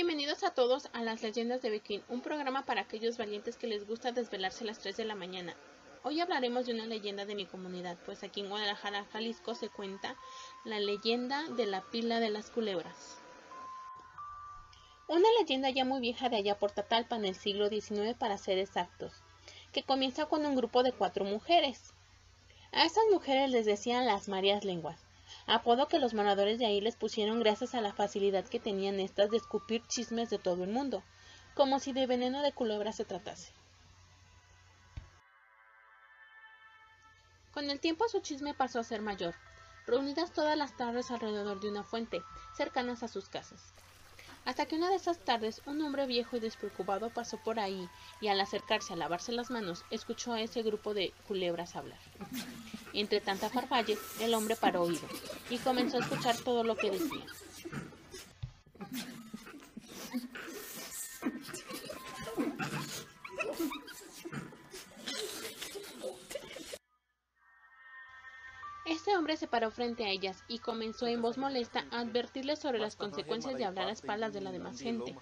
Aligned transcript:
Bienvenidos 0.00 0.44
a 0.44 0.54
todos 0.54 0.88
a 0.92 1.02
las 1.02 1.22
leyendas 1.22 1.60
de 1.60 1.70
Viking, 1.70 2.02
un 2.08 2.20
programa 2.20 2.64
para 2.64 2.82
aquellos 2.82 3.18
valientes 3.18 3.56
que 3.56 3.66
les 3.66 3.84
gusta 3.84 4.12
desvelarse 4.12 4.62
a 4.62 4.68
las 4.68 4.78
3 4.78 4.96
de 4.96 5.04
la 5.04 5.16
mañana. 5.16 5.56
Hoy 6.04 6.20
hablaremos 6.20 6.66
de 6.66 6.74
una 6.74 6.86
leyenda 6.86 7.24
de 7.24 7.34
mi 7.34 7.46
comunidad, 7.46 7.98
pues 8.06 8.22
aquí 8.22 8.38
en 8.42 8.48
Guadalajara, 8.48 9.06
Jalisco, 9.12 9.56
se 9.56 9.68
cuenta 9.68 10.14
la 10.64 10.78
leyenda 10.78 11.42
de 11.48 11.66
la 11.66 11.80
pila 11.80 12.20
de 12.20 12.30
las 12.30 12.48
culebras. 12.48 13.18
Una 15.08 15.26
leyenda 15.40 15.68
ya 15.70 15.84
muy 15.84 15.98
vieja 16.00 16.28
de 16.28 16.36
allá 16.36 16.56
por 16.56 16.70
Tatalpa 16.70 17.16
en 17.16 17.24
el 17.24 17.34
siglo 17.34 17.68
XIX 17.68 18.16
para 18.16 18.38
ser 18.38 18.58
exactos, 18.58 19.24
que 19.72 19.82
comienza 19.82 20.26
con 20.26 20.46
un 20.46 20.54
grupo 20.54 20.84
de 20.84 20.92
cuatro 20.92 21.24
mujeres. 21.24 21.92
A 22.70 22.84
esas 22.84 23.02
mujeres 23.10 23.50
les 23.50 23.66
decían 23.66 24.06
las 24.06 24.28
Marías 24.28 24.62
Lenguas, 24.62 25.07
apodo 25.48 25.88
que 25.88 25.98
los 25.98 26.14
moradores 26.14 26.58
de 26.58 26.66
ahí 26.66 26.80
les 26.80 26.96
pusieron 26.96 27.40
gracias 27.40 27.74
a 27.74 27.80
la 27.80 27.92
facilidad 27.92 28.44
que 28.44 28.60
tenían 28.60 29.00
estas 29.00 29.30
de 29.30 29.38
escupir 29.38 29.82
chismes 29.86 30.30
de 30.30 30.38
todo 30.38 30.64
el 30.64 30.70
mundo, 30.70 31.02
como 31.54 31.80
si 31.80 31.92
de 31.92 32.06
veneno 32.06 32.42
de 32.42 32.52
culebra 32.52 32.92
se 32.92 33.04
tratase. 33.04 33.52
Con 37.52 37.70
el 37.70 37.80
tiempo 37.80 38.08
su 38.08 38.20
chisme 38.20 38.54
pasó 38.54 38.78
a 38.78 38.84
ser 38.84 39.00
mayor, 39.00 39.34
reunidas 39.86 40.32
todas 40.32 40.56
las 40.56 40.76
tardes 40.76 41.10
alrededor 41.10 41.60
de 41.60 41.70
una 41.70 41.82
fuente, 41.82 42.22
cercanas 42.56 43.02
a 43.02 43.08
sus 43.08 43.28
casas. 43.28 43.72
Hasta 44.44 44.66
que 44.66 44.76
una 44.76 44.88
de 44.88 44.96
esas 44.96 45.18
tardes 45.18 45.62
un 45.66 45.80
hombre 45.82 46.06
viejo 46.06 46.36
y 46.36 46.40
despreocupado 46.40 47.10
pasó 47.10 47.38
por 47.38 47.58
ahí 47.58 47.88
y 48.20 48.28
al 48.28 48.40
acercarse 48.40 48.92
a 48.92 48.96
lavarse 48.96 49.32
las 49.32 49.50
manos 49.50 49.84
escuchó 49.90 50.32
a 50.32 50.40
ese 50.40 50.62
grupo 50.62 50.94
de 50.94 51.12
culebras 51.26 51.74
hablar. 51.74 51.98
Entre 52.92 53.20
tanta 53.20 53.50
farfalle, 53.50 53.98
el 54.20 54.34
hombre 54.34 54.56
paró 54.56 54.82
oído 54.82 55.06
y 55.50 55.58
comenzó 55.58 55.98
a 55.98 56.00
escuchar 56.00 56.36
todo 56.38 56.64
lo 56.64 56.76
que 56.76 56.90
decían. 56.90 57.26
Este 69.08 69.16
hombre 69.16 69.38
se 69.38 69.46
paró 69.46 69.70
frente 69.70 70.04
a 70.04 70.10
ellas 70.10 70.44
y 70.48 70.58
comenzó 70.58 71.06
en 71.06 71.22
voz 71.22 71.38
molesta 71.38 71.86
a 71.90 72.00
advertirles 72.00 72.58
sobre 72.58 72.78
las 72.78 72.94
consecuencias 72.94 73.56
de 73.56 73.64
hablar 73.64 73.88
a 73.88 73.92
espaldas 73.92 74.34
de 74.34 74.42
la 74.42 74.52
demás 74.52 74.78
gente. 74.78 75.16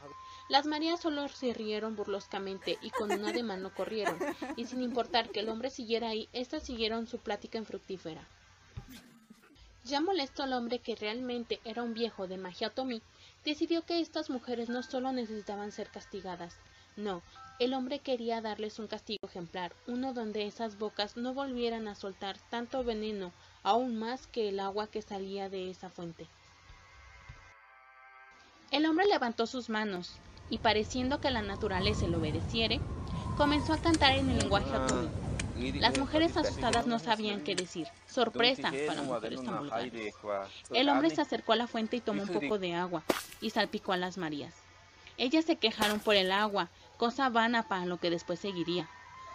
Las 0.49 0.67
Marías 0.67 0.99
solo 0.99 1.29
se 1.29 1.55
rieron 1.55 1.95
burloscamente 1.95 2.81
y 2.83 2.91
con 2.91 3.13
una 3.13 3.31
de 3.31 3.45
mano 3.45 3.73
corrieron, 3.73 4.19
y 4.57 4.65
sin 4.65 4.83
importar 4.83 5.31
que 5.31 5.39
el 5.39 5.49
hombre 5.49 5.71
siguiera 5.71 6.09
ahí, 6.09 6.29
éstas 6.33 6.65
siguieron 6.65 7.07
su 7.07 7.19
plática 7.19 7.59
infructífera. 7.59 8.27
Ya 9.85 10.01
molesto 10.01 10.43
al 10.43 10.55
hombre 10.55 10.81
que 10.81 10.97
realmente 10.97 11.61
era 11.65 11.85
un 11.85 11.95
viejo 11.95 12.27
de 12.27 12.39
magia 12.39 12.67
otomí, 12.67 13.03
decidió 13.45 13.83
que 13.83 14.01
estas 14.01 14.31
mujeres 14.31 14.69
no 14.69 14.83
solo 14.83 15.13
necesitaban 15.13 15.71
ser 15.71 15.91
castigadas, 15.91 16.57
no, 16.97 17.23
el 17.59 17.73
hombre 17.73 18.01
quería 18.01 18.41
darles 18.41 18.79
un 18.79 18.87
castigo 18.87 19.27
ejemplar, 19.27 19.73
uno 19.87 20.13
donde 20.13 20.47
esas 20.47 20.79
bocas 20.79 21.17
no 21.17 21.33
volvieran 21.33 21.89
a 21.89 21.95
soltar 21.95 22.37
tanto 22.51 22.85
veneno, 22.85 23.33
aún 23.63 23.99
más 23.99 24.27
que 24.27 24.49
el 24.49 24.61
agua 24.61 24.89
que 24.89 25.03
salía 25.03 25.49
de 25.49 25.71
esa 25.71 25.89
fuente. 25.89 26.27
El 28.71 28.85
hombre 28.85 29.07
levantó 29.07 29.47
sus 29.47 29.71
manos, 29.71 30.19
y 30.51 30.59
pareciendo 30.59 31.21
que 31.21 31.31
la 31.31 31.43
naturaleza 31.43 32.07
le 32.07 32.17
obedeciere, 32.17 32.81
comenzó 33.37 33.73
a 33.73 33.79
cantar 33.79 34.17
en 34.17 34.29
el 34.31 34.39
lenguaje 34.39 34.77
otomí. 34.77 35.09
Las 35.79 35.99
mujeres 35.99 36.37
asustadas 36.37 36.87
no 36.87 36.99
sabían 36.99 37.43
qué 37.43 37.55
decir. 37.55 37.89
Sorpresa 38.07 38.71
para 38.87 39.03
mujeres 39.03 39.43
tan 39.43 39.59
vulgares. 39.59 40.15
El 40.71 40.89
hombre 40.91 41.11
se 41.11 41.23
acercó 41.23 41.53
a 41.53 41.57
la 41.57 41.67
fuente 41.67 41.97
y 41.97 42.01
tomó 42.01 42.23
un 42.23 42.29
poco 42.41 42.59
de 42.59 42.75
agua 42.75 43.03
y 43.41 43.51
salpicó 43.51 43.93
a 43.93 43.97
las 43.97 44.19
Marías. 44.19 44.55
Ellas 45.19 45.47
se 45.47 45.57
quejaron 45.57 46.01
por 46.01 46.15
el 46.15 46.31
agua, 46.31 46.69
cosa 46.97 47.29
vana 47.29 47.69
para 47.69 47.87
lo 47.87 47.99
que 47.99 48.11
después 48.11 48.41
seguiría. 48.41 48.89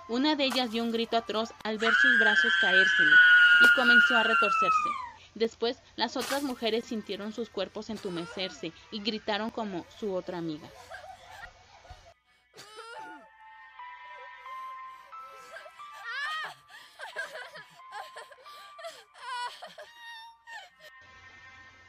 Una 0.07 0.35
de 0.35 0.45
ellas 0.45 0.71
dio 0.71 0.83
un 0.83 0.91
grito 0.91 1.17
atroz 1.17 1.53
al 1.63 1.77
ver 1.77 1.93
sus 1.93 2.19
brazos 2.19 2.51
caérsele 2.59 3.15
y 3.61 3.75
comenzó 3.75 4.17
a 4.17 4.23
retorcerse. 4.23 4.89
Después, 5.35 5.77
las 5.95 6.17
otras 6.17 6.43
mujeres 6.43 6.85
sintieron 6.85 7.31
sus 7.31 7.49
cuerpos 7.49 7.89
entumecerse 7.89 8.73
y 8.91 9.01
gritaron 9.01 9.49
como 9.49 9.85
su 9.99 10.13
otra 10.13 10.37
amiga. 10.37 10.67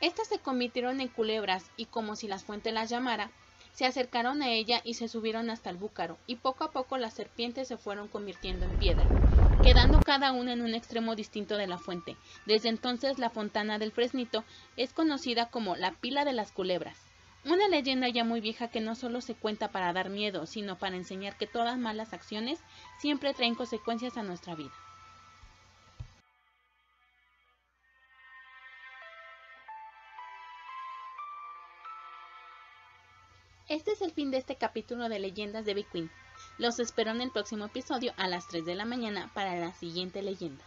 Estas 0.01 0.27
se 0.27 0.41
convirtieron 0.41 1.01
en 1.01 1.07
culebras 1.07 1.71
y 1.77 1.87
como 1.87 2.17
si 2.17 2.27
las 2.27 2.43
fuentes 2.43 2.73
las 2.73 2.91
llamara, 2.91 3.31
se 3.73 3.87
acercaron 3.87 4.43
a 4.43 4.51
ella 4.51 4.81
y 4.85 4.95
se 4.95 5.09
subieron 5.09 5.51
hasta 5.51 5.71
el 5.71 5.77
búcaro, 5.77 6.19
y 6.27 6.37
poco 6.37 6.65
a 6.65 6.71
poco 6.71 6.99
las 6.99 7.15
serpientes 7.15 7.69
se 7.69 7.77
fueron 7.77 8.09
convirtiendo 8.09 8.67
en 8.67 8.77
piedra, 8.79 9.09
quedando 9.63 10.01
cada 10.01 10.33
una 10.33 10.53
en 10.53 10.63
un 10.63 10.75
extremo 10.75 11.17
distinto 11.17 11.57
de 11.57 11.67
la 11.67 11.79
fuente. 11.79 12.17
Desde 12.47 12.69
entonces 12.69 13.19
la 13.19 13.31
fontana 13.31 13.79
del 13.79 13.93
Fresnito 13.93 14.45
es 14.77 14.93
conocida 14.93 15.47
como 15.47 15.77
la 15.77 15.93
pila 15.93 16.25
de 16.25 16.33
las 16.33 16.53
culebras. 16.53 16.99
Una 17.45 17.67
leyenda 17.69 18.09
ya 18.09 18.23
muy 18.23 18.41
vieja 18.41 18.69
que 18.69 18.81
no 18.81 18.95
solo 18.95 19.21
se 19.21 19.35
cuenta 19.35 19.69
para 19.69 19.93
dar 19.93 20.11
miedo, 20.11 20.47
sino 20.47 20.79
para 20.79 20.97
enseñar 20.97 21.37
que 21.37 21.49
todas 21.49 21.77
malas 21.77 22.13
acciones 22.13 22.61
siempre 23.01 23.35
traen 23.35 23.57
consecuencias 23.57 24.17
a 24.17 24.23
nuestra 24.23 24.55
vida. 24.55 24.71
Este 33.69 33.93
es 33.93 34.03
el 34.03 34.11
fin 34.11 34.31
de 34.31 34.39
este 34.39 34.57
capítulo 34.57 35.09
de 35.09 35.21
Leyendas 35.21 35.65
de 35.65 35.75
Big 35.75 35.87
Queen. 35.87 36.11
Los 36.59 36.81
espero 36.81 37.13
en 37.13 37.21
el 37.21 37.31
próximo 37.31 37.67
episodio 37.67 38.13
a 38.17 38.27
las 38.27 38.49
3 38.49 38.65
de 38.65 38.75
la 38.75 38.85
mañana 38.85 39.31
para 39.35 39.55
la 39.57 39.73
siguiente 39.73 40.21
leyenda. 40.21 40.65